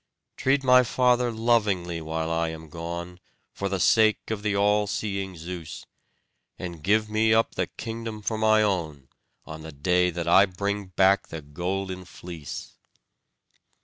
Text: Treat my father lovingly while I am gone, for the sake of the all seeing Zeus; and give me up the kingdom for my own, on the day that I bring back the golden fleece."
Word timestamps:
Treat 0.35 0.63
my 0.63 0.81
father 0.81 1.29
lovingly 1.31 2.01
while 2.01 2.31
I 2.31 2.49
am 2.49 2.69
gone, 2.71 3.19
for 3.53 3.69
the 3.69 3.79
sake 3.79 4.31
of 4.31 4.41
the 4.41 4.55
all 4.55 4.87
seeing 4.87 5.37
Zeus; 5.37 5.85
and 6.57 6.81
give 6.83 7.07
me 7.07 7.35
up 7.35 7.53
the 7.53 7.67
kingdom 7.67 8.23
for 8.23 8.39
my 8.39 8.63
own, 8.63 9.09
on 9.45 9.61
the 9.61 9.71
day 9.71 10.09
that 10.09 10.27
I 10.27 10.47
bring 10.47 10.87
back 10.87 11.27
the 11.27 11.43
golden 11.43 12.05
fleece." 12.05 12.73